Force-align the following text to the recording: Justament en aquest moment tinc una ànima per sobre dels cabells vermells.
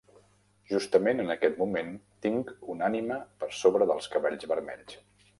Justament 0.69 1.19
en 1.23 1.27
aquest 1.33 1.59
moment 1.63 1.91
tinc 2.25 2.49
una 2.75 2.87
ànima 2.87 3.17
per 3.43 3.51
sobre 3.57 3.89
dels 3.93 4.09
cabells 4.15 4.49
vermells. 4.53 4.97